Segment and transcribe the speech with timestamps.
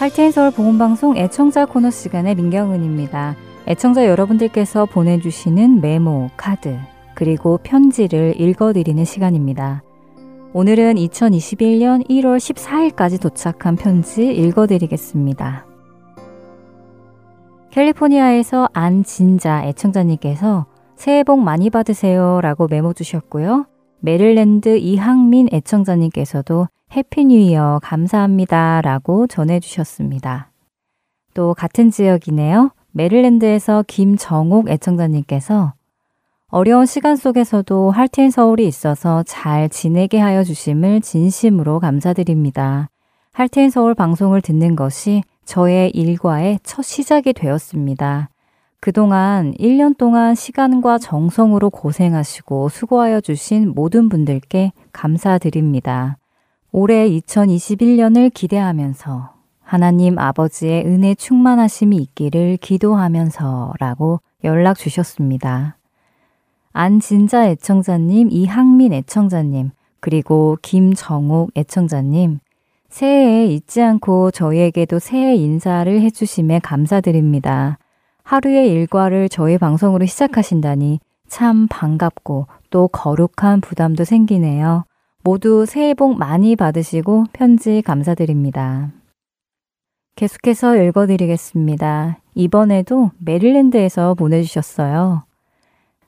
[0.00, 3.36] Heart and Soul 복음방송 애청자 코너 시간의 민경은입니다.
[3.66, 6.78] 애청자 여러분들께서 보내주시는 메모, 카드,
[7.14, 9.82] 그리고 편지를 읽어드리는 시간입니다.
[10.54, 15.66] 오늘은 2021년 1월 14일까지 도착한 편지 읽어드리겠습니다.
[17.68, 20.64] 캘리포니아에서 안진자 애청자님께서
[20.96, 23.66] 새해 복 많이 받으세요 라고 메모 주셨고요.
[23.98, 30.50] 메릴랜드 이항민 애청자님께서도 Happy New Year 감사합니다 라고 전해주셨습니다.
[31.34, 32.72] 또 같은 지역이네요.
[32.90, 35.74] 메릴랜드에서 김정옥 애청자님께서
[36.48, 42.88] 어려운 시간 속에서도 Heart and Soul이 있어서 잘 지내게 하여 주심을 진심으로 감사드립니다.
[43.32, 48.30] Heart and Soul 방송을 듣는 것이 저의 일과의 첫 시작이 되었습니다.
[48.80, 56.16] 그동안 1년 동안 시간과 정성으로 고생하시고 수고하여 주신 모든 분들께 감사드립니다.
[56.72, 65.76] 올해 2021년을 기대하면서 하나님 아버지의 은혜 충만하심이 있기를 기도하면서 라고 연락 주셨습니다.
[66.72, 72.38] 안진자 애청자님, 이항민 애청자님, 그리고 김정옥 애청자님,
[72.88, 77.78] 새해에 잊지 않고 저희에게도 새해 인사를 해주심에 감사드립니다.
[78.22, 84.84] 하루의 일과를 저희 방송으로 시작하신다니 참 반갑고 또 거룩한 부담도 생기네요.
[85.22, 88.90] 모두 새해 복 많이 받으시고 편지 감사드립니다.
[90.16, 92.18] 계속해서 읽어드리겠습니다.
[92.34, 95.24] 이번에도 메릴랜드에서 보내주셨어요.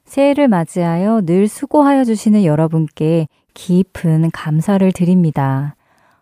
[0.05, 5.77] 새해를 맞이하여 늘 수고하여 주시는 여러분께 깊은 감사를 드립니다.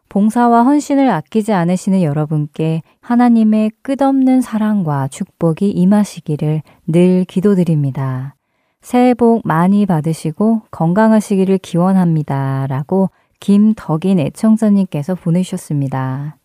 [0.08, 8.34] 봉사와 헌신을 아끼지 않으시는 여러분께 하나님의 끝없는 사랑과 축복이 임하시기를 늘 기도드립니다.
[8.80, 12.66] 새해 복 많이 받으시고 건강하시기를 기원합니다.
[12.68, 16.36] 라고 김덕인 애청자님께서 보내주셨습니다.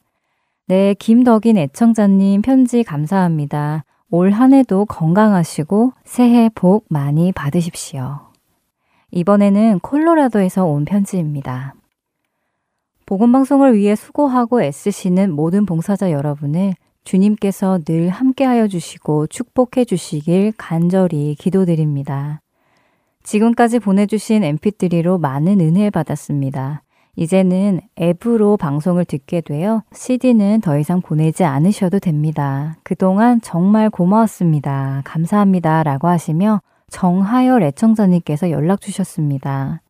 [0.67, 3.83] 네, 김덕인 애청자님 편지 감사합니다.
[4.09, 8.19] 올 한 해도 건강하시고 새해 복 많이 받으십시오.
[9.11, 11.73] 이번에는 콜로라도에서 온 편지입니다.
[13.05, 16.73] 복음방송을 위해 수고하고 애쓰시는 모든 봉사자 여러분을
[17.05, 22.41] 주님께서 늘 함께하여 주시고 축복해 주시길 간절히 기도드립니다.
[23.23, 26.81] 지금까지 보내주신 mp3로 많은 은혜 받았습니다.
[27.15, 32.75] 이제는 앱으로 방송을 듣게 되어 CD는 더 이상 보내지 않으셔도 됩니다.
[32.83, 35.01] 그동안 정말 고마웠습니다.
[35.05, 35.83] 감사합니다.
[35.83, 39.81] 라고 하시며 정하열 애청자님께서 연락 주셨습니다.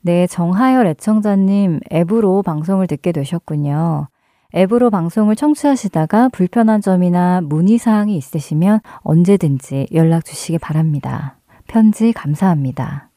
[0.00, 4.08] 네, 정하열 애청자님 앱으로 방송을 듣게 되셨군요.
[4.56, 11.36] 앱으로 방송을 청취하시다가 불편한 점이나 문의사항이 있으시면 언제든지 연락 주시기 바랍니다.
[11.66, 13.10] 편지 감사합니다.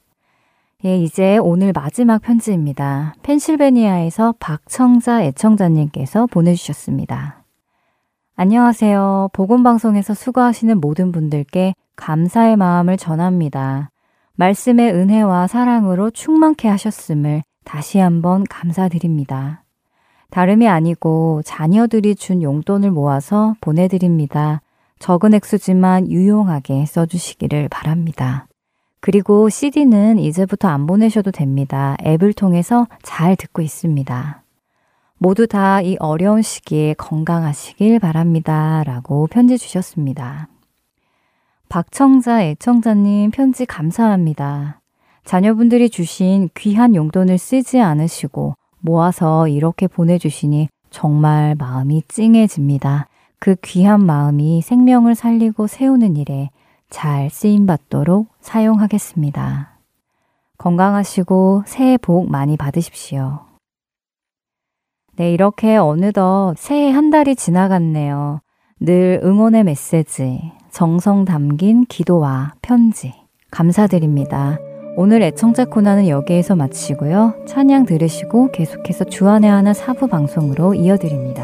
[0.86, 3.14] 예, 이제 오늘 마지막 편지입니다.
[3.24, 7.44] 펜실베니아에서 박청자 애청자님께서 보내주셨습니다.
[8.36, 9.30] 안녕하세요.
[9.34, 13.92] 복음방송에서 수고하시는 모든 분들께 감사의 마음을 전합니다.
[14.36, 19.64] 말씀의 은혜와 사랑으로 충만케 하셨음을 다시 한번 감사드립니다.
[20.30, 24.62] 다름이 아니고 자녀들이 준 용돈을 모아서 보내드립니다.
[25.00, 28.48] 적은 액수지만 유용하게 써주시기를 바랍니다.
[29.02, 31.96] 그리고 CD는 이제부터 안 보내셔도 됩니다.
[32.06, 34.44] 앱을 통해서 잘 듣고 있습니다.
[35.18, 38.84] 모두 다 이 어려운 시기에 건강하시길 바랍니다.
[38.86, 40.48] 라고 편지 주셨습니다.
[41.70, 44.82] 박청자 애청자님 편지 감사합니다.
[45.24, 53.08] 자녀분들이 주신 귀한 용돈을 쓰지 않으시고 모아서 이렇게 보내주시니 정말 마음이 찡해집니다.
[53.40, 56.50] 그 귀한 마음이 생명을 살리고 세우는 일에
[56.90, 59.78] 잘 쓰임 받도록 사용하겠습니다.
[60.58, 63.40] 건강하시고 새해 복 많이 받으십시오.
[65.16, 68.42] 네, 이렇게 어느덧 새해 한 달이 지나갔네요.
[68.80, 73.14] 늘 응원의 메시지, 정성 담긴 기도와 편지,
[73.52, 74.58] 감사드립니다.
[74.96, 77.36] 오늘 애청자 코너는 여기에서 마치고요.
[77.46, 81.44] 찬양 들으시고 계속해서 주안의 하나 사부 방송으로 이어드립니다.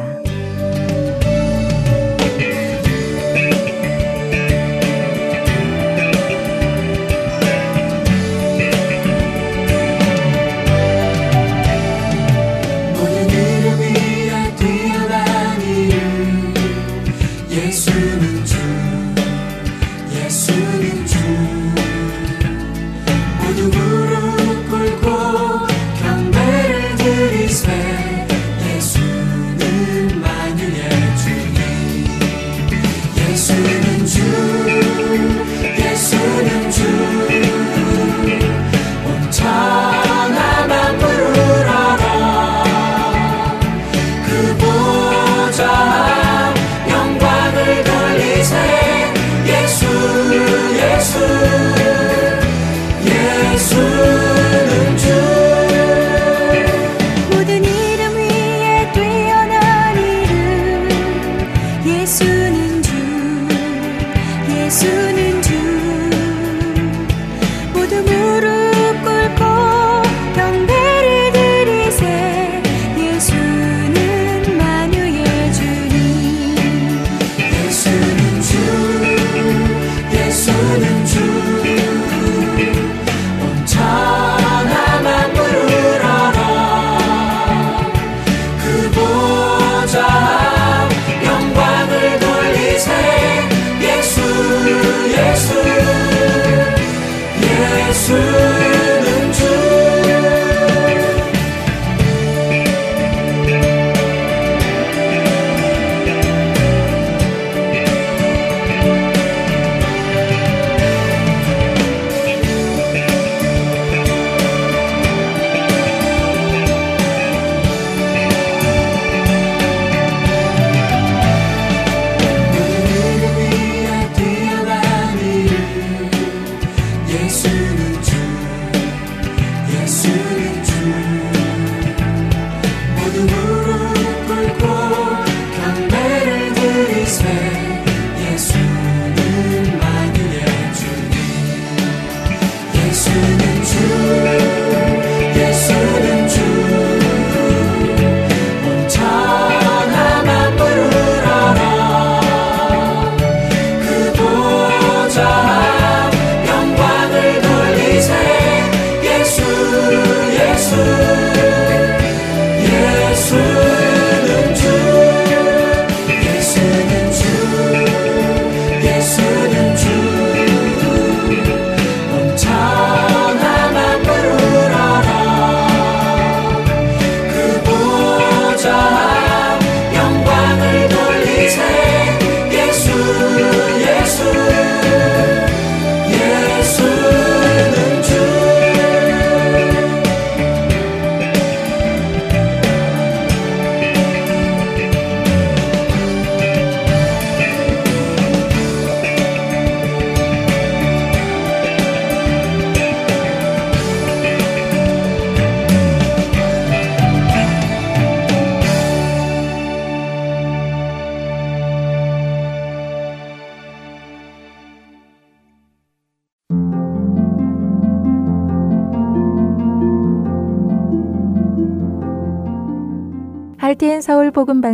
[142.96, 143.45] 할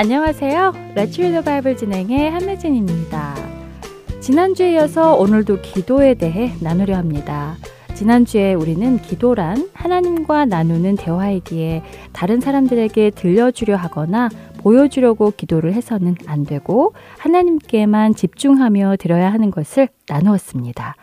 [0.00, 0.72] 안녕하세요.
[0.94, 3.34] 레츄리더 바이블 진행의 한매진입니다.
[4.20, 7.56] 지난주에 이어서 오늘도 기도에 대해 나누려 합니다.
[7.94, 11.82] 지난주에 우리는 기도란 하나님과 나누는 대화이기에
[12.14, 14.30] 다른 사람들에게 들려주려 하거나
[14.60, 20.96] 보여주려고 기도를 해서는 안 되고 하나님께만 집중하며 드려야 하는 것을 나누었습니다.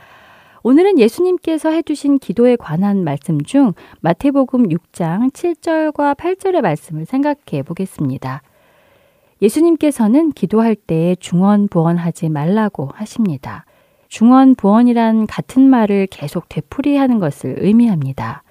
[0.64, 8.42] 오늘은 예수님께서 해주신 기도에 관한 말씀 중 마태복음 6장 7절과 8절의 말씀을 생각해 보겠습니다.
[9.42, 13.66] 예수님께서는 기도할 때 중언부언하지 말라고 하십니다.
[14.10, 18.44] 중언부언이란 같은 말을 계속 되풀이하는 것을 의미합니다.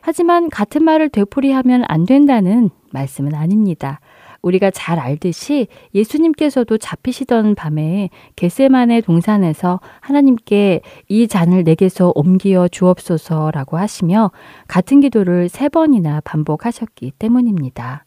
[0.00, 4.00] 하지만 같은 말을 되풀이하면 안 된다는 말씀은 아닙니다.
[4.42, 14.30] 우리가 잘 알듯이 예수님께서도 잡히시던 밤에 겟세만의 동산에서 하나님께 이 잔을 내게서 옮기어 주옵소서라고 하시며
[14.68, 18.03] 같은 기도를 세 번이나 반복하셨기 때문입니다.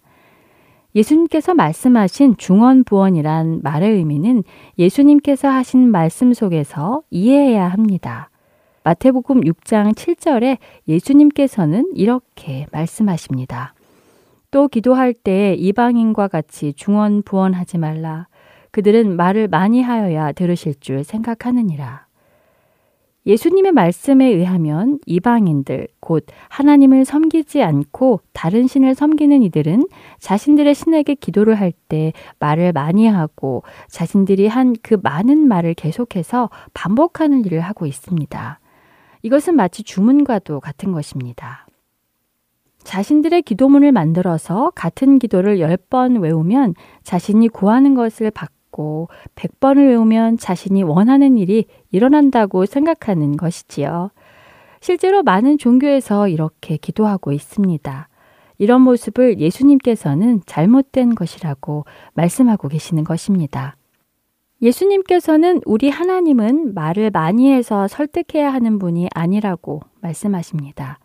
[0.95, 4.43] 예수님께서 말씀하신 중언부언이란 말의 의미는
[4.79, 8.29] 예수님께서 하신 말씀 속에서 이해해야 합니다.
[8.83, 13.73] 마태복음 6장 7절에 예수님께서는 이렇게 말씀하십니다.
[14.49, 18.27] 또 기도할 때 이방인과 같이 중언부언하지 말라.
[18.71, 22.06] 그들은 말을 많이 하여야 들으실 줄 생각하느니라.
[23.27, 29.85] 예수님의 말씀에 의하면 이방인들, 곧 하나님을 섬기지 않고 다른 신을 섬기는 이들은
[30.19, 37.43] 자신들의 신에게 기도를 할 때 말을 많이 하고 자신들이 한 그 많은 말을 계속해서 반복하는
[37.45, 38.59] 일을 하고 있습니다.
[39.21, 41.67] 이것은 마치 주문과도 같은 것입니다.
[42.83, 51.37] 자신들의 기도문을 만들어서 같은 기도를 10번 외우면 자신이 구하는 것을 받고 100번을 외우면 자신이 원하는
[51.37, 54.11] 일이 일어난다고 생각하는 것이지요.
[54.79, 58.09] 실제로 많은 종교에서 이렇게 기도하고 있습니다.
[58.59, 63.75] 이런 모습을 예수님께서는 잘못된 것이라고 말씀하고 계시는 것입니다.
[64.61, 70.99] 예수님께서는 우리 하나님은 말을 많이 해서 설득해야 하는 분이 아니라고 말씀하십니다.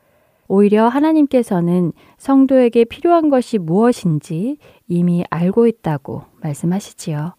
[0.49, 4.59] 오히려 하나님께서는 성도에게 필요한 것이 무엇인지
[4.89, 7.35] 이미 알고 있다고 말씀하시지요.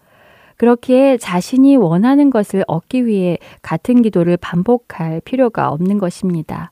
[0.63, 6.71] 그렇기에 자신이 원하는 것을 얻기 위해 같은 기도를 반복할 필요가 없는 것입니다.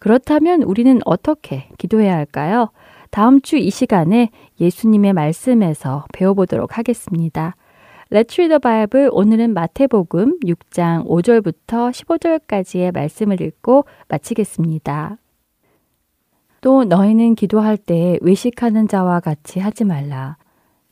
[0.00, 2.70] 그렇다면 우리는 어떻게 기도해야 할까요?
[3.12, 7.54] 다음 주 이 시간에 예수님의 말씀에서 배워보도록 하겠습니다.
[8.10, 9.10] Let's read the Bible.
[9.12, 15.18] 오늘은 마태복음 6장 5절부터 15절까지의 말씀을 읽고 마치겠습니다.
[16.62, 20.36] 또 너희는 기도할 때 외식하는 자와 같이 하지 말라.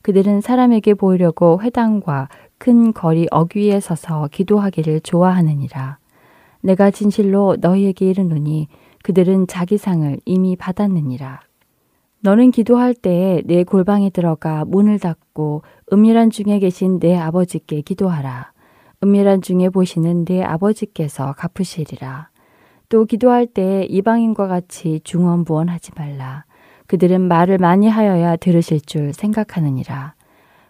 [0.09, 5.99] 그들은 사람에게 보이려고 회당과 큰 거리 어귀에 서서 기도하기를 좋아하느니라.
[6.61, 8.69] 내가 진실로 너희에게 이르노니
[9.03, 11.41] 그들은 자기 상을 이미 받았느니라.
[12.21, 15.61] 너는 기도할 때에 내 골방에 들어가 문을 닫고
[15.93, 18.51] 은밀한 중에 계신 내 아버지께 기도하라.
[19.03, 22.29] 은밀한 중에 보시는 내 아버지께서 갚으시리라.
[22.89, 26.45] 또 기도할 때 이방인과 같이 중언부언하지 말라.
[26.89, 30.15] 그들은 말을 많이 하여야 들으실 줄 생각하느니라.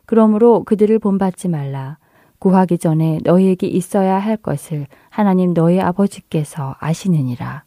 [0.06, 1.98] 그러므로 그들을 본받지 말라.
[2.40, 7.64] 구하기 전에 너희에게 있어야 할 것을 하나님 너희 아버지께서 아시느니라.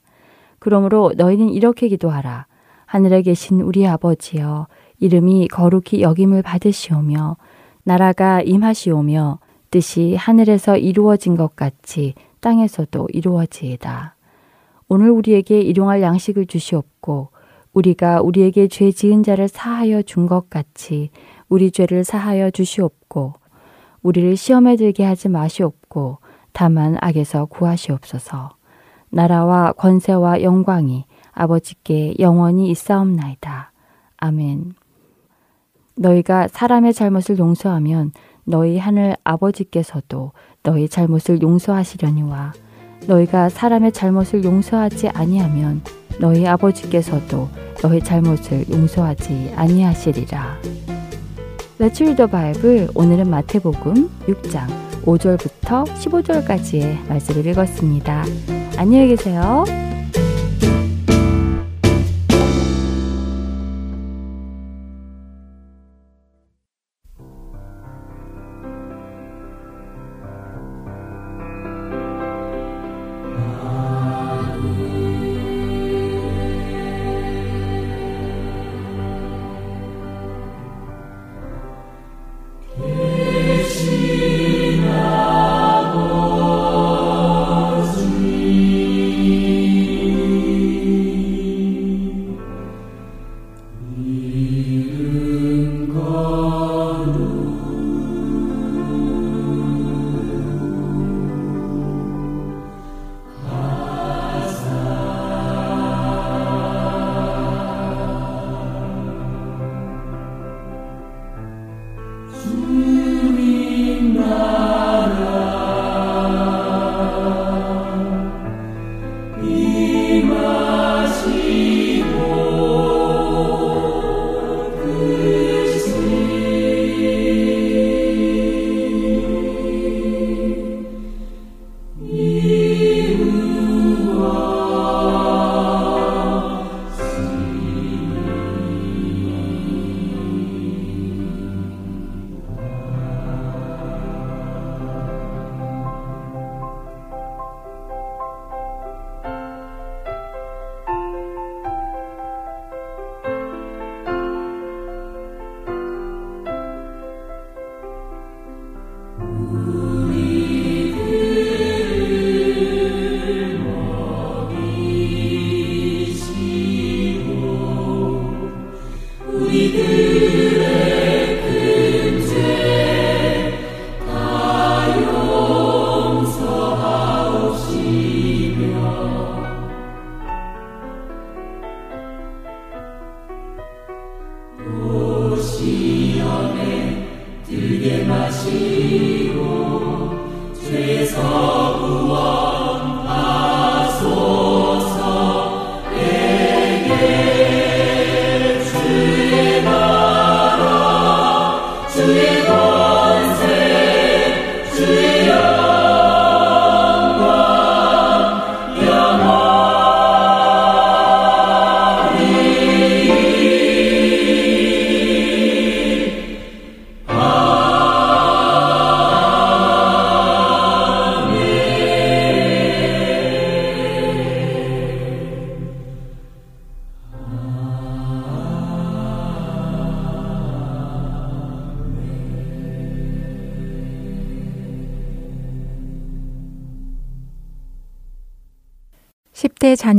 [0.59, 2.45] 그러므로 너희는 이렇게 기도하라.
[2.85, 4.67] 하늘에 계신 우리 아버지여
[5.01, 7.39] 이름이 거룩히 여김을 받으시오며
[7.85, 9.39] 나라가 임하시오며
[9.71, 14.15] 뜻이 하늘에서 이루어진 것 같이 땅에서도 이루어지이다.
[14.89, 17.32] 오늘 우리에게 일용할 양식을 주시옵고
[17.73, 21.11] 우리가 우리에게 죄 지은 자를 사하여 준 것 같이
[21.49, 23.35] 우리 죄를 사하여 주시옵고
[24.03, 26.19] 우리를 시험에 들게 하지 마시옵고
[26.53, 28.51] 다만 악에서 구하시옵소서.
[29.11, 33.73] 나라와 권세와 영광이 아버지께 영원히 있사옵나이다.
[34.19, 34.75] 아멘.
[35.97, 38.13] 너희가 사람의 잘못을 용서하면
[38.45, 42.53] 너희 하늘 아버지께서도 너희 잘못을 용서하시려니와
[43.07, 45.83] 너희가 사람의 잘못을 용서하지 아니하면
[46.19, 47.49] 너희 아버지께서도
[47.83, 50.59] 너희 잘못을 용서하지 아니하시리라.
[51.79, 52.89] Let's read the Bible.
[52.95, 54.67] 오늘은 마태복음 6장
[55.05, 58.25] 5절부터 15절까지의 말씀을 읽었습니다.
[58.77, 59.65] 안녕히 계세요.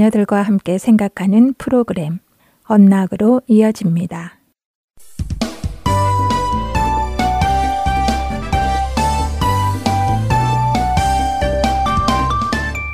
[0.03, 2.19] 자녀들과 함께 생각하는 프로그램
[2.65, 4.39] 언락으로 이어집니다.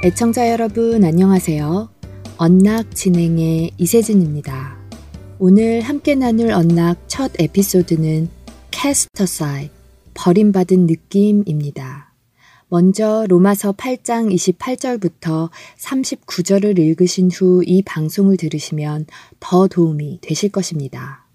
[0.03, 1.89] 애청자 여러분 안녕하세요.
[2.37, 4.77] 언락 진행의 이세진입니다.
[5.39, 8.29] 오늘 함께 나눌 언락 첫 에피소드는
[8.69, 9.69] 캐스터사이
[10.13, 12.08] 버림받은 느낌입니다.
[12.69, 15.49] 먼저 로마서 8장 28절부터
[15.79, 19.07] 39절을 읽으신 후 이 방송을 들으시면
[19.39, 21.25] 더 도움이 되실 것입니다.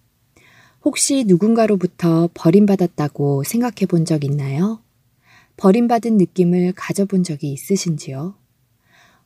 [0.85, 4.81] 혹시 누군가로부터 버림받았다고 생각해 본 적 있나요?
[5.57, 8.35] 버림받은 느낌을 가져본 적이 있으신지요?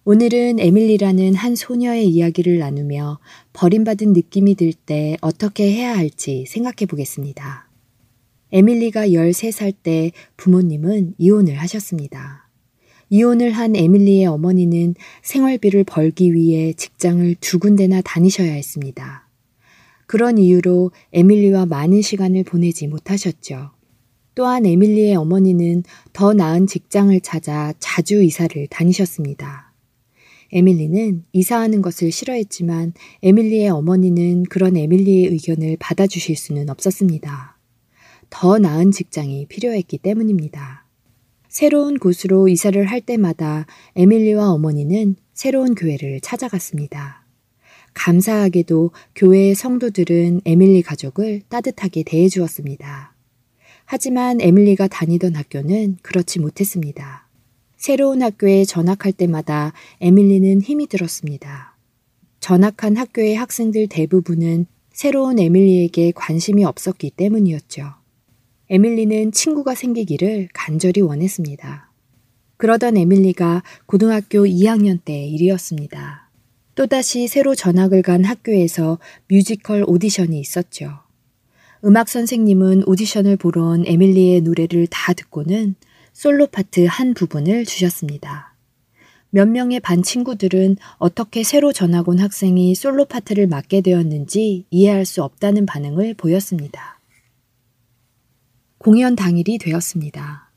[0.04, 3.18] 오늘은 에밀리라는 한 소녀의 이야기를 나누며
[3.52, 7.67] 버림받은 느낌이 들 때 어떻게 해야 할지 생각해 보겠습니다.
[8.52, 12.48] 에밀리가 13살 때 부모님은 이혼을 하셨습니다.
[13.10, 19.28] 이혼을 한 에밀리의 어머니는 생활비를 벌기 위해 직장을 두 군데나 다니셔야 했습니다.
[20.06, 23.70] 그런 이유로 에밀리와 많은 시간을 보내지 못하셨죠.
[24.34, 25.82] 또한 에밀리의 어머니는
[26.12, 29.74] 더 나은 직장을 찾아 자주 이사를 다니셨습니다.
[30.52, 37.57] 에밀리는 이사하는 것을 싫어했지만 에밀리의 어머니는 그런 에밀리의 의견을 받아주실 수는 없었습니다.
[38.30, 40.86] 더 나은 직장이 필요했기 때문입니다.
[41.48, 47.26] 새로운 곳으로 이사를 할 때마다 에밀리와 어머니는 새로운 교회를 찾아갔습니다.
[47.94, 53.14] 감사하게도 교회의 성도들은 에밀리 가족을 따뜻하게 대해주었습니다.
[53.86, 57.26] 하지만 에밀리가 다니던 학교는 그렇지 못했습니다.
[57.76, 61.76] 새로운 학교에 전학할 때마다 에밀리는 힘이 들었습니다.
[62.40, 67.94] 전학한 학교의 학생들 대부분은 새로 온 에밀리에게 관심이 없었기 때문이었죠.
[68.70, 71.90] 에밀리는 친구가 생기기를 간절히 원했습니다.
[72.58, 76.30] 그러던 에밀리가 고등학교 2학년 때 일이었습니다.
[76.74, 81.00] 또다시 새로 전학을 간 학교에서 뮤지컬 오디션이 있었죠.
[81.84, 85.74] 음악 선생님은 오디션을 보러 온 에밀리의 노래를 다 듣고는
[86.12, 88.54] 솔로 파트 한 부분을 주셨습니다.
[89.30, 95.22] 몇 명의 반 친구들은 어떻게 새로 전학 온 학생이 솔로 파트를 맡게 되었는지 이해할 수
[95.22, 96.97] 없다는 반응을 보였습니다.
[98.78, 100.52] 공연 당일이 되었습니다.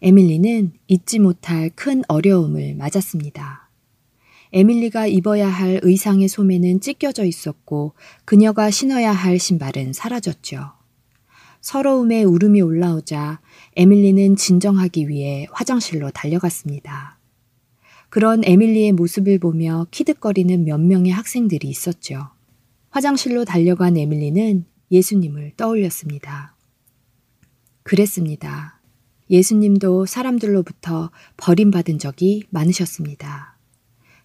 [0.00, 3.68] 에밀리는 잊지 못할 큰 어려움을 맞았습니다.
[4.52, 10.72] 에밀리가 입어야 할 의상의 소매는 찢겨져 있었고 그녀가 신어야 할 신발은 사라졌죠.
[11.60, 13.40] 서러움에 울음이 올라오자
[13.74, 17.18] 에밀리는 진정하기 위해 화장실로 달려갔습니다.
[18.08, 22.28] 그런 에밀리의 모습을 보며 키득거리는 몇 명의 학생들이 있었죠.
[22.90, 26.55] 화장실로 달려간 에밀리는 예수님을 떠올렸습니다.
[27.86, 28.80] 그랬습니다.
[29.30, 33.56] 예수님도 사람들로부터 버림받은 적이 많으셨습니다.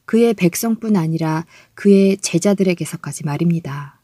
[0.06, 1.45] 그의 백성뿐 아니라
[1.76, 4.02] 그의 제자들에게서까지 말입니다.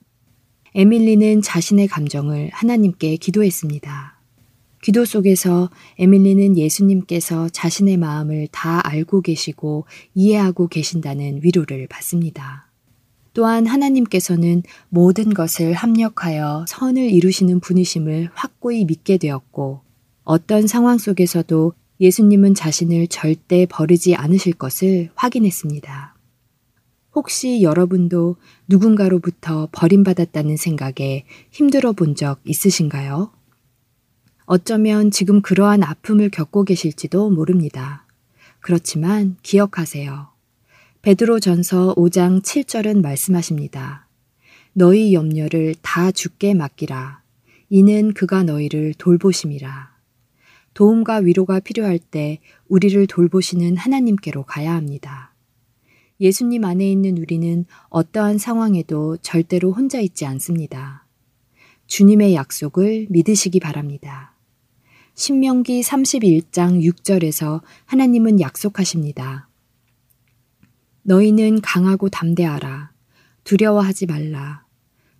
[0.75, 4.19] 에밀리는 자신의 감정을 하나님께 기도했습니다.
[4.83, 12.66] 기도 속에서 에밀리는 예수님께서 자신의 마음을 다 알고 계시고 이해하고 계신다는 위로를 받습니다.
[13.37, 19.81] 또한 하나님께서는 모든 것을 합력하여 선을 이루시는 분이심을 확고히 믿게 되었고
[20.23, 21.71] 어떤 상황 속에서도
[22.01, 26.15] 예수님은 자신을 절대 버리지 않으실 것을 확인했습니다.
[27.13, 33.29] 혹시 여러분도 누군가로부터 버림받았다는 생각에 힘들어 본 적 있으신가요?
[34.47, 38.07] 어쩌면 지금 그러한 아픔을 겪고 계실지도 모릅니다.
[38.61, 40.36] 그렇지만 기억하세요.
[41.07, 44.09] 베드로 전서 5장 7절은 말씀하십니다.
[44.73, 47.21] 너희 염려를 다 죽게 맡기라.
[47.69, 49.95] 이는 그가 너희를 돌보심이라.
[50.73, 55.33] 도움과 위로가 필요할 때 우리를 돌보시는 하나님께로 가야 합니다.
[56.19, 61.07] 예수님 안에 있는 우리는 어떠한 상황에도 절대로 혼자 있지 않습니다.
[61.85, 64.35] 주님의 약속을 믿으시기 바랍니다.
[65.13, 69.46] 신명기 31장 6절에서 하나님은 약속하십니다.
[71.07, 72.91] 너희는 강하고 담대하라.
[73.45, 74.65] 두려워하지 말라.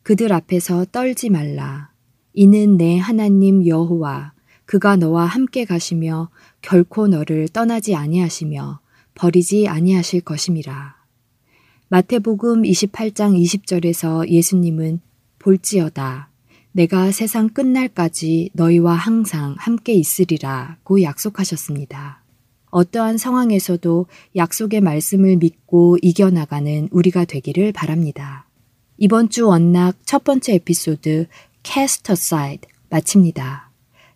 [0.04, 1.92] 그들 앞에서 떨지 말라.
[2.34, 4.34] 이는 내 하나님 여호와
[4.66, 6.30] 그가 너와 함께 가시며
[6.62, 8.82] 결코 너를 떠나지 아니하시며
[9.16, 10.98] 버리지 아니하실 것임이라.
[11.88, 15.00] 마태복음 28장 20절에서 예수님은
[15.40, 16.30] 볼지어다
[16.74, 22.17] 내가 세상 끝날까지 너희와 항상 함께 있으리라고 약속하셨습니다.
[22.70, 28.48] 어떠한 상황에서도 약속의 말씀을 믿고 이겨나가는 우리가 되기를 바랍니다.
[28.98, 31.28] 이번 주 원락 첫 번째 에피소드
[31.64, 33.72] Cast Aside 마칩니다.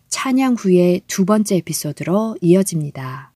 [0.08, 3.31] 찬양 후에 두 번째 에피소드로 이어집니다.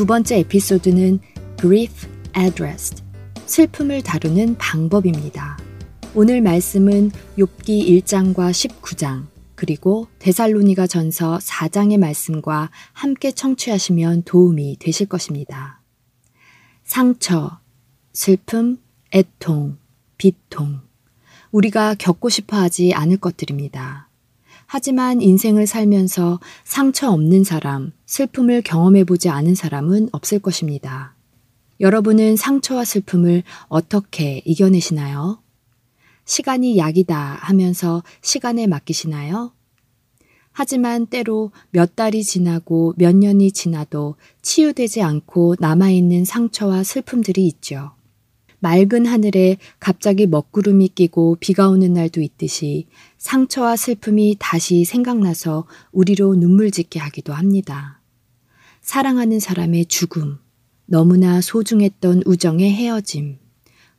[0.00, 1.20] 두 번째 에피소드는
[1.58, 3.02] Grief Addressed,
[3.44, 5.58] 슬픔을 다루는 방법입니다.
[6.14, 15.82] 오늘 말씀은 욥기 1장과 19장, 그리고 데살로니가 전서 4장의 말씀과 함께 청취하시면 도움이 되실 것입니다.
[16.82, 17.60] 상처,
[18.14, 18.78] 슬픔,
[19.12, 19.76] 애통,
[20.16, 20.80] 비통.
[21.50, 24.09] 우리가 겪고 싶어 하지 않을 것들입니다.
[24.72, 31.16] 하지만 인생을 살면서 상처 없는 사람, 슬픔을 경험해 보지 않은 사람은 없을 것입니다.
[31.80, 35.42] 여러분은 상처와 슬픔을 어떻게 이겨내시나요?
[36.24, 39.52] 시간이 약이다 하면서 시간에 맡기시나요?
[40.52, 47.90] 하지만 때로 몇 달이 지나고 몇 년이 지나도 치유되지 않고 남아있는 상처와 슬픔들이 있죠.
[48.60, 52.86] 맑은 하늘에 갑자기 먹구름이 끼고 비가 오는 날도 있듯이
[53.18, 58.00] 상처와 슬픔이 다시 생각나서 우리로 눈물 짓게 하기도 합니다.
[58.82, 60.38] 사랑하는 사람의 죽음,
[60.86, 63.38] 너무나 소중했던 우정의 헤어짐,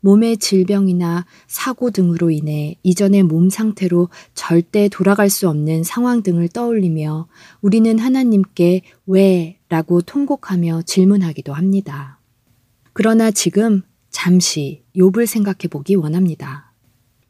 [0.02, 7.28] 몸의 질병이나 사고 등으로 인해 이전의 몸 상태로 절대 돌아갈 수 없는 상황 등을 떠올리며
[7.62, 9.60] 우리는 하나님께 왜?
[9.70, 12.20] 라고 통곡하며 질문하기도 합니다.
[12.94, 16.74] 그러나 지금 잠시 욥을 생각해 보기 원합니다.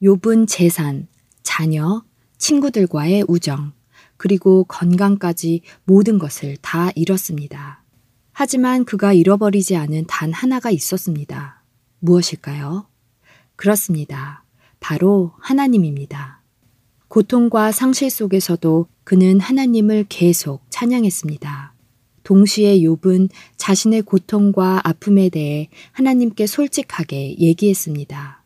[0.01, 1.07] 욥은 재산,
[1.43, 2.03] 자녀,
[2.37, 3.71] 친구들과의 우정,
[4.17, 7.83] 그리고 건강까지 모든 것을 다 잃었습니다.
[8.33, 11.63] 하지만 그가 잃어버리지 않은 단 하나가 있었습니다.
[11.99, 12.87] 무엇일까요?
[13.55, 14.43] 그렇습니다.
[14.79, 16.41] 바로 하나님입니다.
[17.07, 21.70] 고통과 상실 속에서도 그는 하나님을 계속 찬양했습니다.
[22.23, 28.43] 동시에 욥은 자신의 고통과 아픔에 대해 하나님께 솔직하게 얘기했습니다.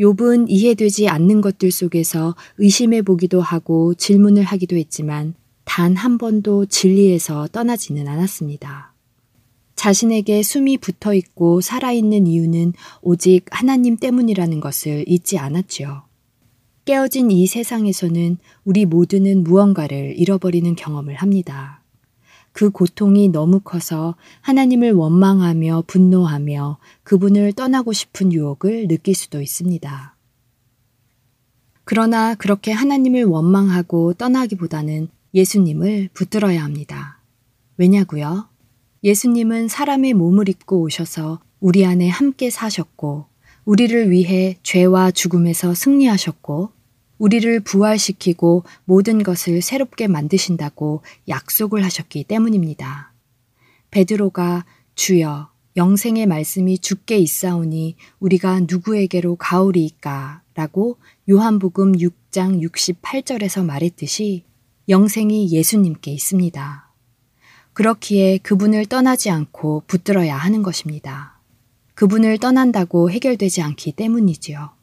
[0.00, 7.48] 욥은 이해되지 않는 것들 속에서 의심해 보기도 하고 질문을 하기도 했지만 단 한 번도 진리에서
[7.48, 8.92] 떠나지는 않았습니다.
[9.76, 16.02] 자신에게 숨이 붙어 있고 살아있는 이유는 오직 하나님 때문이라는 것을 잊지 않았지요.
[16.84, 21.81] 깨어진 이 세상에서는 우리 모두는 무언가를 잃어버리는 경험을 합니다.
[22.52, 30.16] 그 고통이 너무 커서 하나님을 원망하며 분노하며 그분을 떠나고 싶은 유혹을 느낄 수도 있습니다.
[31.84, 37.20] 그러나 그렇게 하나님을 원망하고 떠나기보다는 예수님을 붙들어야 합니다.
[37.76, 38.48] 왜냐고요?
[39.02, 43.26] 예수님은 사람의 몸을 입고 오셔서 우리 안에 함께 사셨고,
[43.64, 46.70] 우리를 위해 죄와 죽음에서 승리하셨고,
[47.22, 53.12] 우리를 부활시키고 모든 것을 새롭게 만드신다고 약속을 하셨기 때문입니다.
[53.92, 54.64] 베드로가
[54.96, 60.98] 주여 영생의 말씀이 죽게 있사오니 우리가 누구에게로 가오리이까 라고
[61.30, 64.42] 요한복음 6장 68절에서 말했듯이
[64.88, 66.90] 영생이 예수님께 있습니다.
[67.72, 71.38] 그렇기에 그분을 떠나지 않고 붙들어야 하는 것입니다.
[71.94, 74.81] 그분을 떠난다고 해결되지 않기 때문이지요.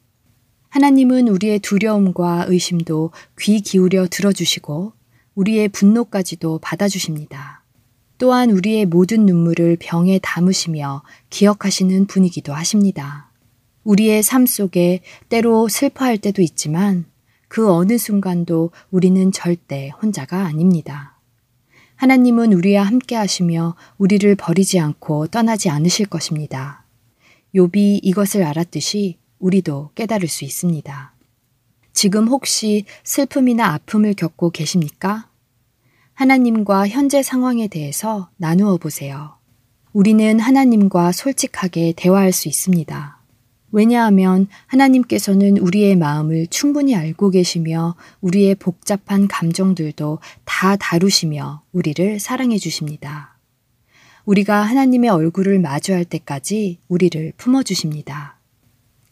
[0.70, 4.92] 하나님은 우리의 두려움과 의심도 귀 기울여 들어주시고
[5.34, 7.64] 우리의 분노까지도 받아주십니다.
[8.18, 13.30] 또한 우리의 모든 눈물을 병에 담으시며 기억하시는 분이기도 하십니다.
[13.82, 17.06] 우리의 삶 속에 때로 슬퍼할 때도 있지만
[17.48, 21.18] 그 어느 순간도 우리는 절대 혼자가 아닙니다.
[21.96, 26.84] 하나님은 우리와 함께 하시며 우리를 버리지 않고 떠나지 않으실 것입니다.
[27.54, 31.14] 욥이 이것을 알았듯이 우리도 깨달을 수 있습니다.
[31.92, 35.28] 지금 혹시 슬픔이나 아픔을 겪고 계십니까?
[36.14, 39.36] 하나님과 현재 상황에 대해서 나누어 보세요.
[39.92, 43.20] 우리는 하나님과 솔직하게 대화할 수 있습니다.
[43.72, 53.38] 왜냐하면 하나님께서는 우리의 마음을 충분히 알고 계시며 우리의 복잡한 감정들도 다 다루시며 우리를 사랑해 주십니다.
[54.24, 58.39] 우리가 하나님의 얼굴을 마주할 때까지 우리를 품어 주십니다.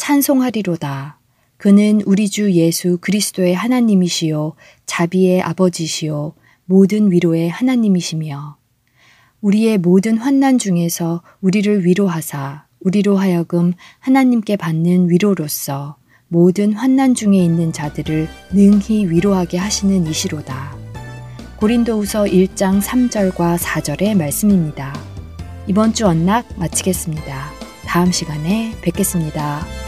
[0.08, 1.18] 찬송하리로다.
[1.58, 4.54] 그는 우리 주 예수 그리스도의 하나님이시요,
[4.86, 6.32] 자비의 아버지시요,
[6.64, 8.56] 모든 위로의 하나님이시며,
[9.42, 15.96] 우리의 모든 환난 중에서 우리를 위로하사, 우리로 하여금 하나님께 받는 위로로서
[16.28, 20.74] 모든 환난 중에 있는 자들을 능히 위로하게 하시는 이시로다.
[21.58, 24.98] 고린도후서 1장 3절과 4절의 말씀입니다.
[25.66, 27.50] 이번 주 언락 마치겠습니다.
[27.84, 29.87] 다음 시간에 뵙겠습니다.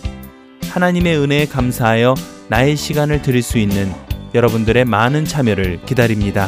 [0.71, 2.15] 하나님의 은혜에 감사하여
[2.47, 3.91] 나의 시간을 드릴 수 있는
[4.33, 6.47] 여러분들의 많은 참여를 기다립니다.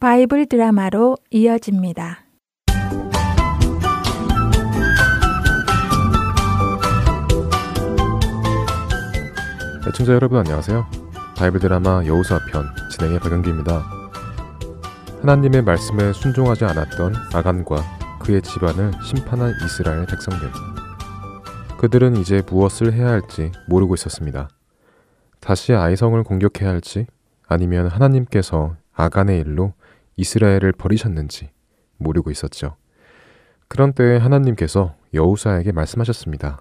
[0.00, 2.19] 바이블 드라마로 이어집니다.
[9.88, 10.86] 애청자 여러분 안녕하세요.
[11.38, 13.82] 바이블 드라마 여호수아 편 진행의 박영기입니다.
[15.22, 17.82] 하나님의 말씀에 순종하지 않았던 아간과
[18.20, 20.50] 그의 집안을 심판한 이스라엘 백성들.
[21.78, 24.50] 그들은 이제 무엇을 해야 할지 모르고 있었습니다.
[25.40, 27.06] 다시 아이성을 공격해야 할지
[27.48, 29.72] 아니면 하나님께서 아간의 일로
[30.16, 31.48] 이스라엘을 버리셨는지
[31.96, 32.76] 모르고 있었죠.
[33.66, 36.60] 그런 때에 하나님께서 여우사에게 말씀하셨습니다.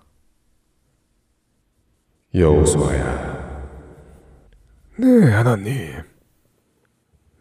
[2.33, 3.39] 여호수아야.
[4.99, 6.03] 네, 하나님.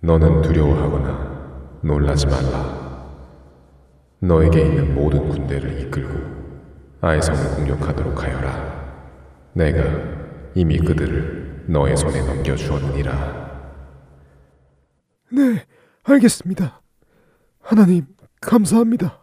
[0.00, 2.78] 너는 두려워하거나 놀라지 말라.
[4.20, 6.18] 너에게 있는 모든 군대를 이끌고
[7.02, 8.78] 아이성을 공격하도록 하여라.
[9.52, 9.82] 내가
[10.54, 13.38] 이미 그들을 너의 손에 넘겨주었느니라.
[15.32, 15.66] 네,
[16.04, 16.80] 알겠습니다.
[17.60, 18.06] 하나님,
[18.40, 19.18] 감사합니다.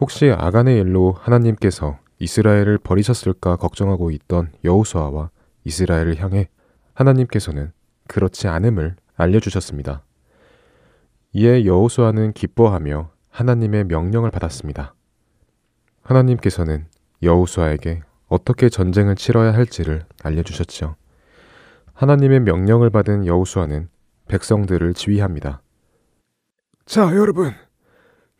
[0.00, 5.30] 혹시 아간의 일로 하나님께서 이스라엘을 버리셨을까 걱정하고 있던 여우수아와
[5.64, 6.48] 이스라엘을 향해
[6.94, 7.72] 하나님께서는
[8.08, 10.02] 그렇지 않음을 알려주셨습니다.
[11.32, 14.94] 이에 여호수아는 기뻐하며 하나님의 명령을 받았습니다.
[16.02, 16.86] 하나님께서는
[17.22, 20.96] 여호수아에게 어떻게 전쟁을 치러야 할지를 알려주셨죠.
[21.92, 23.88] 하나님의 명령을 받은 여호수아는
[24.28, 25.62] 백성들을 지휘합니다.
[26.86, 27.52] 자, 여러분.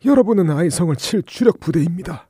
[0.03, 2.27] 여러분은 아이성을 칠 주력 부대입니다.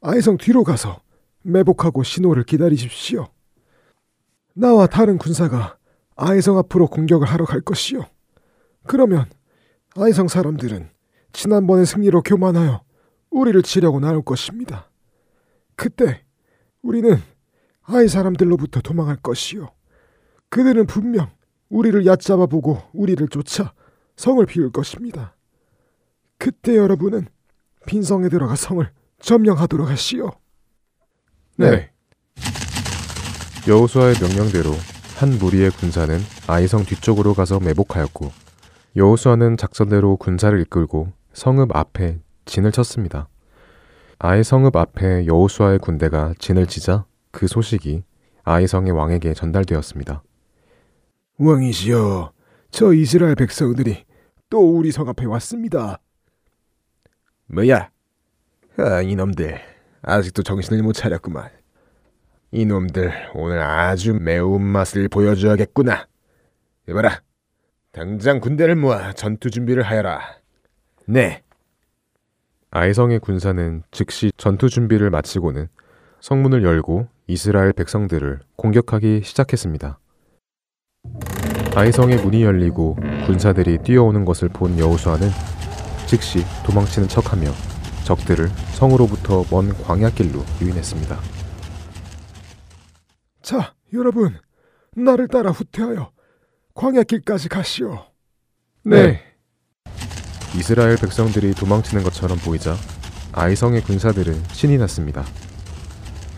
[0.00, 1.00] 아이성 뒤로 가서
[1.42, 3.26] 매복하고 신호를 기다리십시오.
[4.54, 5.76] 나와 다른 군사가
[6.16, 8.02] 아이성 앞으로 공격을 하러 갈 것이요.
[8.86, 9.26] 그러면
[9.96, 10.88] 아이성 사람들은
[11.32, 12.82] 지난번의 승리로 교만하여
[13.30, 14.90] 우리를 치려고 나올 것입니다.
[15.76, 16.22] 그때
[16.82, 17.16] 우리는
[17.82, 19.70] 아이 사람들로부터 도망할 것이요.
[20.50, 21.30] 그들은 분명
[21.68, 23.72] 우리를 얕잡아 보고 우리를 쫓아
[24.16, 25.36] 성을 비울 것입니다.
[26.38, 27.26] 그때 여러분은
[27.86, 28.90] 빈성에 들어가 성을
[29.20, 30.30] 점령하도록 하시오.
[31.56, 31.90] 네.
[33.66, 34.70] 여호수아의 명령대로
[35.16, 38.30] 한 무리의 군사는 아이성 뒤쪽으로 가서 매복하였고
[38.96, 43.28] 여호수아는 작전대로 군사를 이끌고 성읍 앞에 진을 쳤습니다.
[44.18, 48.02] 아이 성읍 앞에 여호수아의 군대가 진을 치자 그 소식이
[48.44, 50.22] 아이성의 왕에게 전달되었습니다.
[51.38, 52.32] 왕이시여,
[52.70, 54.04] 저 이스라엘 백성들이
[54.48, 56.00] 또 우리 성 앞에 왔습니다.
[57.46, 57.90] 뭐야?
[58.80, 59.58] 아, 이놈들
[60.02, 61.50] 아직도 정신을 못 차렸구만.
[62.52, 66.06] 이놈들 오늘 아주 매운맛을 보여줘야겠구나.
[66.88, 67.20] 이봐라,
[67.90, 70.20] 당장 군대를 모아 전투 준비를 하여라.
[71.06, 71.42] 네.
[72.70, 75.66] 아이성의 군사는 즉시 전투 준비를 마치고는
[76.20, 79.98] 성문을 열고 이스라엘 백성들을 공격하기 시작했습니다.
[81.74, 85.28] 아이성의 문이 열리고 군사들이 뛰어오는 것을 본 여호수아는
[86.06, 87.50] 즉시 도망치는 척하며
[88.08, 91.20] 적들을 성으로부터 먼 광야길로 유인했습니다.
[93.42, 94.34] 자, 여러분,
[94.96, 96.10] 나를 따라 후퇴하여
[96.72, 98.06] 광야길까지 가시오.
[98.84, 99.20] 네.
[100.56, 102.74] 이스라엘 백성들이 도망치는 것처럼 보이자
[103.32, 105.22] 아이성의 군사들은 신이 났습니다.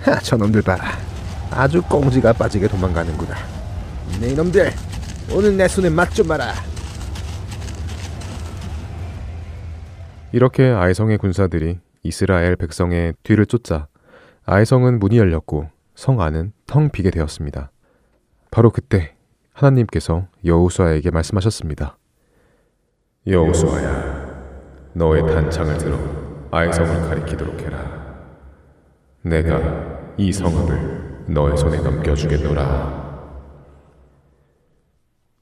[0.03, 0.99] 하, 저놈들 봐라.
[1.53, 3.37] 아주 꽁지가 빠지게 도망가는구나.
[4.21, 4.73] 네 이놈들,
[5.33, 6.53] 오늘 내 손에 맛좀 봐라.
[10.33, 13.89] 이렇게 아이성의 군사들이 이스라엘 백성의 뒤를 쫓자
[14.45, 17.71] 아이성은 문이 열렸고 성 안은 텅 비게 되었습니다.
[18.51, 19.17] 바로 그때
[19.53, 21.99] 하나님께서 여호수아에게 말씀하셨습니다.
[23.27, 25.99] 여호수아야, 너의 단창을 들어
[26.53, 27.81] 아이성을 가리키도록 해라.
[29.23, 33.01] 내가 이 성읍을 너의 손에 넘겨주겠노라.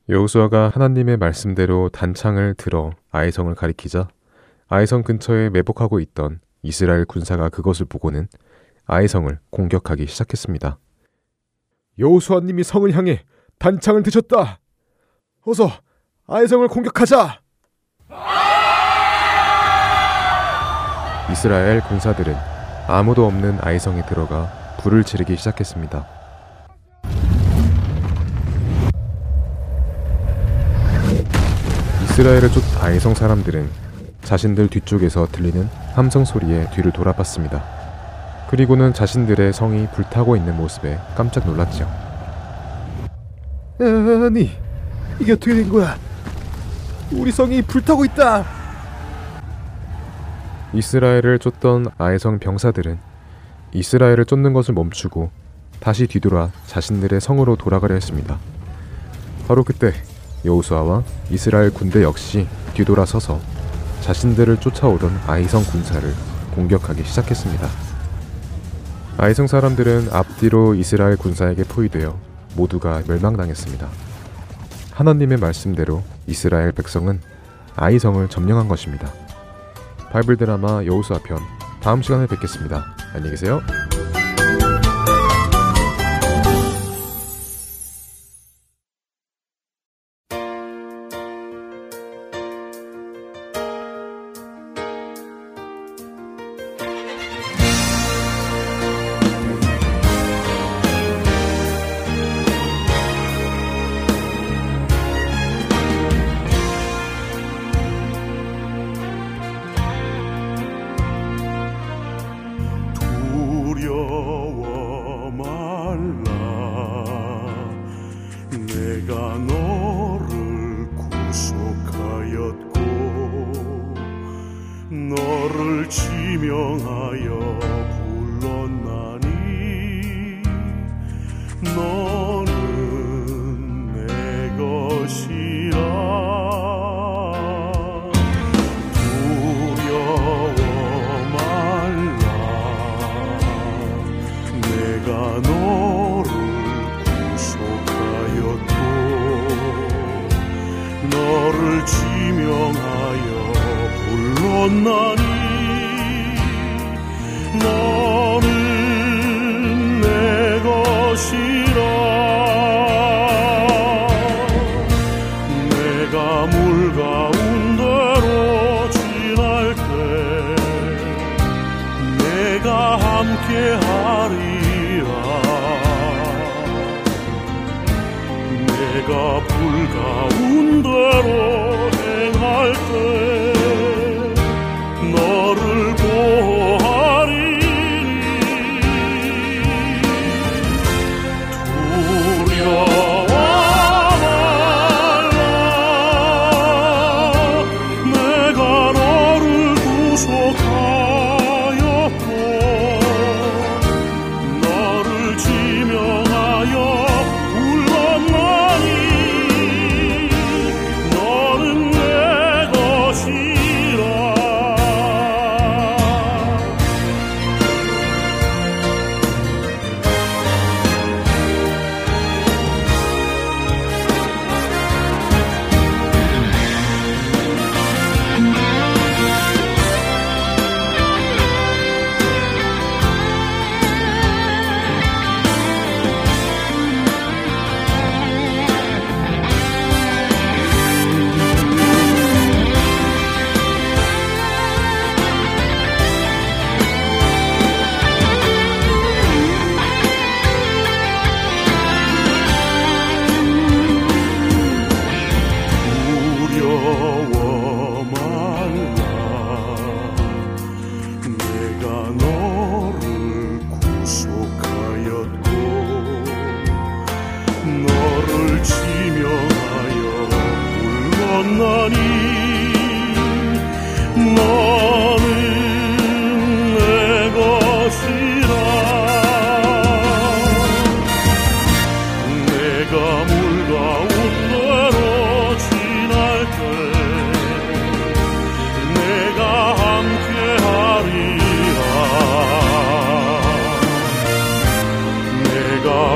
[0.09, 4.09] 여호수아가 하나님의 말씀대로 단창을 들어 아이성을 가리키자
[4.71, 8.29] 아이성 근처에 매복하고 있던 이스라엘 군사가 그것을 보고는
[8.87, 10.79] 아이성을 공격하기 시작했습니다.
[11.99, 13.23] 여호수아님이 성을 향해
[13.59, 14.61] 단창을 드셨다.
[15.47, 15.71] 어서
[16.27, 17.41] 아이성을 공격하자.
[21.33, 22.37] 이스라엘 군사들은
[22.89, 26.07] 아무도 없는 아이성에 들어가 불을 지르기 시작했습니다.
[32.05, 33.88] 이스라엘을 쫓 아이성 사람들은
[34.23, 37.65] 자신들 뒤쪽에서 들리는 함성 소리에 뒤를 돌아봤습니다.
[38.51, 41.89] 그리고는 자신들의 성이 불타고 있는 모습에 깜짝 놀랐죠.
[43.79, 44.51] 아니,
[45.21, 45.97] 이게 어떻게 된 거야?
[47.13, 48.45] 우리 성이 불타고 있다.
[50.73, 52.99] 이스라엘을 쫓던 아이성 병사들은
[53.73, 55.31] 이스라엘을 쫓는 것을 멈추고
[55.81, 58.39] 다시 뒤돌아 자신들의 성으로 돌아가려 했습니다.
[59.47, 59.93] 바로 그때
[60.45, 63.41] 여호수아와 이스라엘 군대 역시 뒤돌아서서
[64.01, 66.13] 자신들을 쫓아오던 아이성 군사를
[66.55, 67.69] 공격하기 시작했습니다.
[69.19, 72.17] 아이성 사람들은 앞뒤로 이스라엘 군사에게 포위되어
[72.57, 73.89] 모두가 멸망당했습니다.
[74.93, 77.21] 하나님의 말씀대로 이스라엘 백성은
[77.77, 79.13] 아이성을 점령한 것입니다.
[80.11, 81.39] 바이블 드라마 여호수아 편
[81.81, 82.85] 다음 시간에 뵙겠습니다.
[83.15, 83.61] 안녕히 계세요.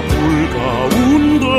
[0.09, 1.51] 불가운데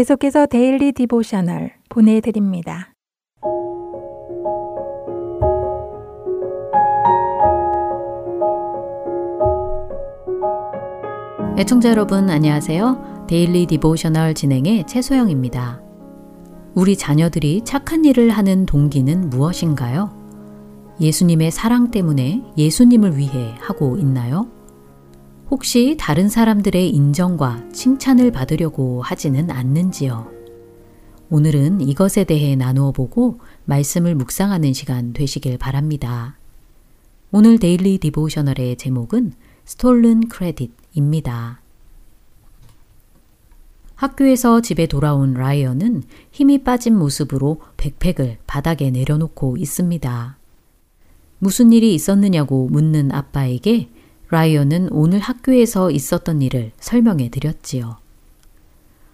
[0.00, 2.94] 계속해서 Daily Devotional 보내드립니다.
[11.58, 13.26] 애청자 여러분 안녕하세요.
[13.28, 15.82] Daily Devotional 진행의 최소영입니다.
[16.74, 20.16] 우리 자녀들이 착한 일을 하는 동기는 무엇인가요?
[20.98, 24.46] 예수님의 사랑 때문에 예수님을 위해 하고 있나요?
[25.50, 30.30] 혹시 다른 사람들의 인정과 칭찬을 받으려고 하지는 않는지요?
[31.28, 36.38] 오늘은 이것에 대해 나누어 보고 말씀을 묵상하는 시간 되시길 바랍니다.
[37.32, 39.32] 오늘 Daily Devotional의 제목은
[39.64, 41.60] Stolen Credit입니다.
[43.96, 50.38] 학교에서 집에 돌아온 라이언은 힘이 빠진 모습으로 백팩을 바닥에 내려놓고 있습니다.
[51.40, 53.88] 무슨 일이 있었느냐고 묻는 아빠에게
[54.30, 57.98] 라이언은 오늘 학교에서 있었던 일을 설명해 드렸지요.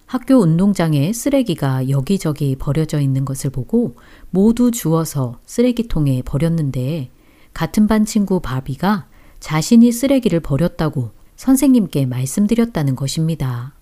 [0.05, 3.95] 학교 운동장에 쓰레기가 여기저기 버려져 있는 것을 보고
[4.29, 7.09] 모두 주워서 쓰레기통에 버렸는데
[7.53, 9.07] 같은 반 친구 바비가
[9.39, 13.73] 자신이 쓰레기를 버렸다고 선생님께 말씀드렸다는 것입니다.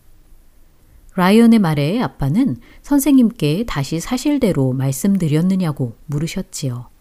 [1.16, 6.95] 라이언의 말에 아빠는 선생님께 다시 사실대로 말씀드렸느냐고 물으셨지요.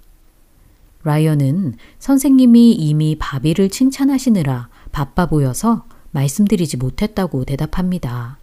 [1.05, 8.39] 라이언은 선생님이 이미 바비를 칭찬하시느라 바빠 보여서 말씀드리지 못했다고 대답합니다.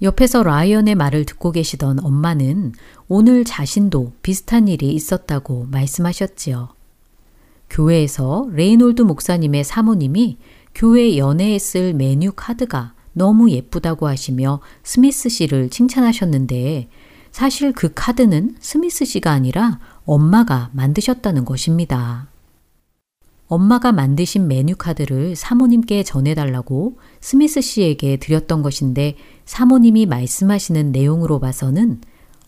[0.00, 2.72] 옆에서 라이언의 말을 듣고 계시던 엄마는
[3.08, 6.68] 오늘 자신도 비슷한 일이 있었다고 말씀하셨지요.
[7.68, 10.38] 교회에서 레이놀드 목사님의 사모님이
[10.74, 16.88] 교회 연회에 쓸 메뉴 카드가 너무 예쁘다고 하시며 스미스 씨를 칭찬하셨는데
[17.32, 22.28] 사실 그 카드는 스미스 씨가 아니라 엄마가 만드셨다는 것입니다.
[23.46, 32.00] 엄마가 만드신 메뉴 카드를 사모님께 전해달라고 스미스 씨에게 드렸던 것인데 사모님이 말씀하시는 내용으로 봐서는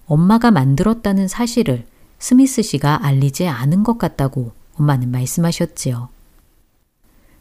[0.06, 1.84] 엄마가 만들었다는 사실을
[2.18, 6.08] 스미스 씨가 알리지 않은 것 같다고 엄마는 말씀하셨지요.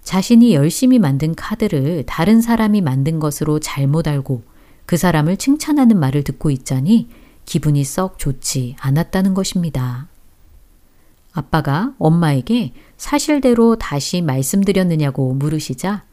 [0.02, 4.42] 자신이 열심히 만든 카드를 다른 사람이 만든 것으로 잘못 알고
[4.86, 7.08] 그 사람을 칭찬하는 말을 듣고 있자니
[7.50, 10.08] 기분이 썩 좋지 않았다는 것입니다.
[11.34, 16.04] 아빠가 엄마에게 사실대로 다시 말씀드렸느냐고 물으시자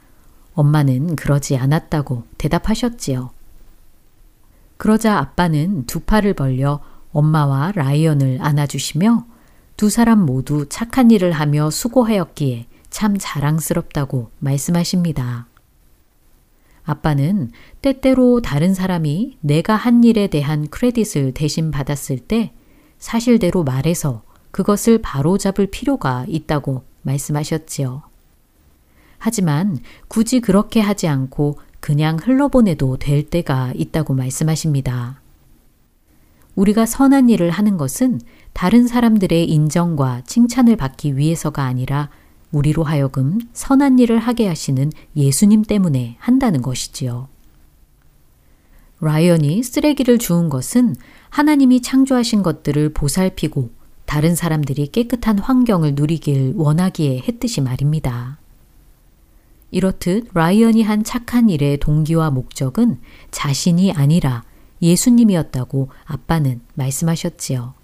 [0.55, 3.30] 엄마는 그러지 않았다고 대답하셨지요.
[4.78, 6.80] 그러자 아빠는 두 팔을 벌려
[7.12, 9.26] 엄마와 라이언을 안아주시며
[9.76, 15.49] 두 사람 모두 착한 일을 하며 수고하였기에 참 자랑스럽다고 말씀하십니다.
[16.87, 17.51] 아빠는
[17.82, 22.53] 때때로 다른 사람이 내가 한 일에 대한 크레딧을 대신 받았을 때
[22.99, 24.22] 사실대로 말해서
[24.53, 28.03] 그것을 바로잡을 필요가 있다고 말씀하셨지요.
[29.18, 29.78] 하지만
[30.09, 35.20] 굳이 그렇게 하지 않고 그냥 흘러보내도 될 때가 있다고 말씀하십니다.
[36.55, 38.20] 우리가 선한 일을 하는 것은
[38.53, 42.09] 다른 사람들의 인정과 칭찬을 받기 위해서가 아니라
[42.53, 47.28] 우리로 하여금 선한 일을 하게 하시는 예수님 때문에 한다는 것이지요.
[49.01, 50.97] 라이언이 쓰레기를 주운 것은
[51.28, 53.70] 하나님이 창조하신 것들을 보살피고
[54.07, 58.38] 다른 사람들이 깨끗한 환경을 누리길 원하기에 했듯이 말입니다.
[59.70, 64.44] 이렇듯 라이언이 한 착한 일의 동기와 목적은 자신이 아니라
[64.80, 67.74] 예수님이었다고 아빠는 말씀하셨지요.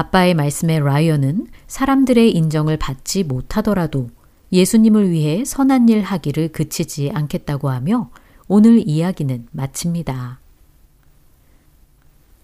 [0.00, 4.08] 아빠의 말씀에 라이언은 사람들의 인정을 받지 못하더라도
[4.50, 8.10] 예수님을 위해 선한 일 하기를 그치지 않겠다고 하며
[8.48, 10.40] 오늘 이야기는 마칩니다.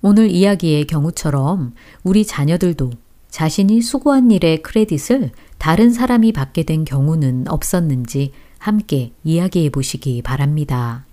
[0.02, 1.72] 오늘 이야기의 경우처럼
[2.04, 2.90] 우리 자녀들도
[3.30, 11.06] 자신이 수고한 일의 크레딧을 다른 사람이 받게 된 경우는 없었는지 함께 이야기해 보시기 바랍니다.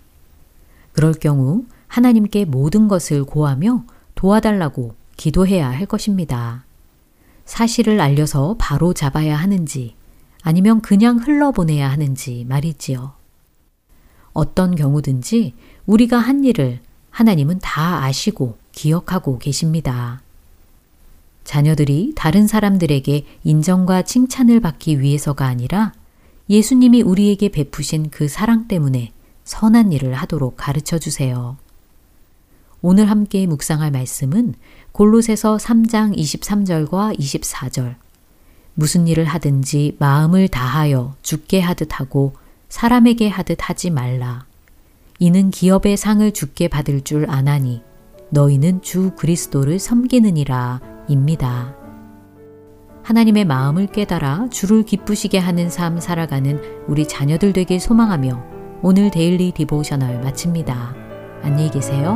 [0.92, 3.86] 그럴 경우 하나님께 모든 것을 고하며
[4.16, 6.66] 도와달라고 기도해야 할 것입니다.
[7.46, 9.96] 사실을 알려서 바로 잡아야 하는지
[10.42, 13.14] 아니면 그냥 흘러보내야 하는지 말이지요.
[14.34, 15.54] 어떤 경우든지
[15.86, 16.80] 우리가 한 일을
[17.12, 20.22] 하나님은 다 아시고 기억하고 계십니다.
[21.44, 25.94] 자녀들이 다른 사람들에게 인정과 칭찬을 받기 위해서가 아니라
[26.50, 29.12] 예수님이 우리에게 베푸신 그 사랑 때문에
[29.44, 31.58] 선한 일을 하도록 가르쳐 주세요.
[32.82, 34.56] 오늘 함께 묵상할 말씀은
[34.94, 37.96] 골로새서 3장 23절과 24절.
[38.76, 42.34] 무슨 일을 하든지 마음을 다하여 죽게 하듯 하고
[42.70, 44.46] 사람에게 하듯 하지 말라.
[45.18, 47.82] 이는 기업의 상을 죽게 받을 줄 아나니
[48.30, 51.76] 너희는 주 그리스도를 섬기느니라 입니다.
[53.02, 58.44] 하나님의 마음을 깨달아 주를 기쁘시게 하는 삶 살아가는 우리 자녀들 되길 소망하며
[58.84, 60.96] 오늘 데일리 디보셔널 마칩니다.
[61.42, 62.16] 안녕히 계세요.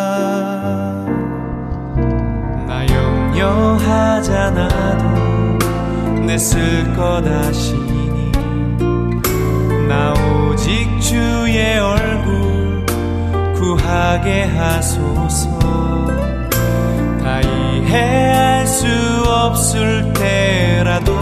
[3.31, 5.03] 나 영영하잖아도
[6.25, 8.31] 내 쓸 것 아시니.
[9.87, 12.85] 나 오직 주의 얼굴
[13.55, 15.49] 구하게 하소서.
[17.21, 18.87] 다 이해할 수
[19.27, 21.13] 없을 때라도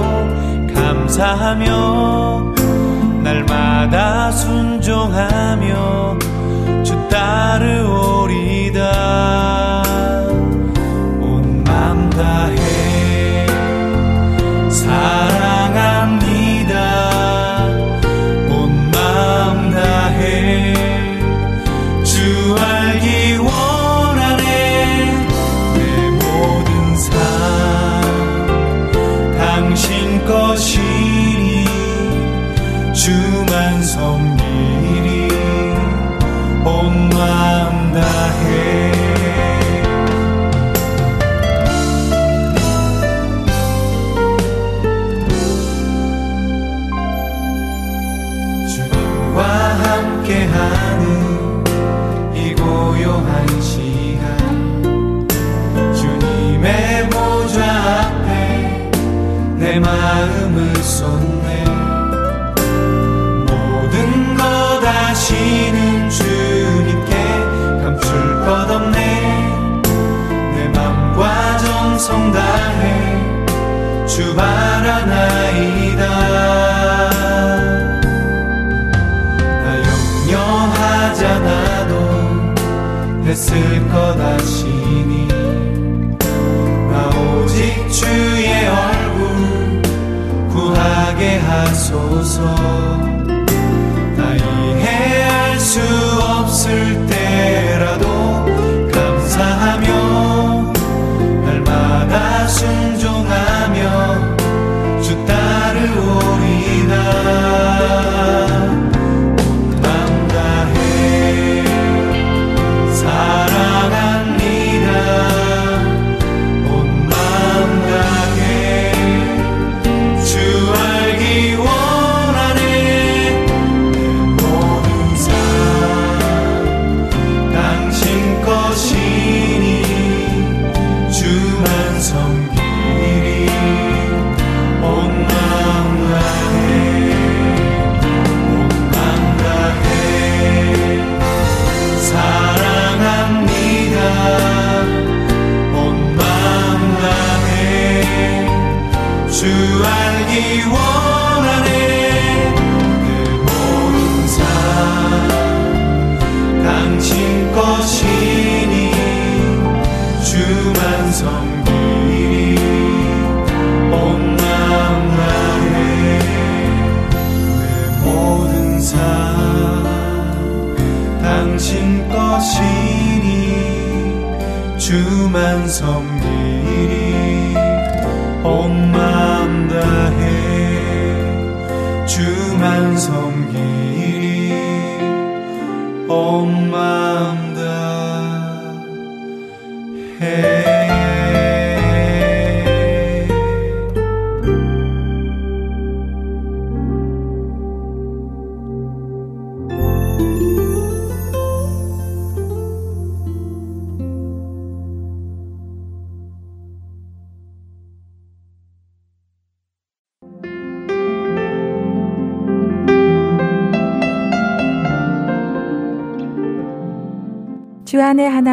[0.74, 2.54] 감사하며
[3.24, 6.18] 날마다 순종하며
[6.84, 8.80] 주 따르오리다